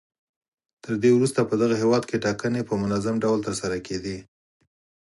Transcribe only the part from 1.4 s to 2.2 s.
په دغه هېواد